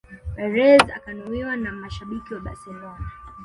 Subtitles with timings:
[0.35, 3.05] Perez akanuniwa na mashabiki wa Barcelona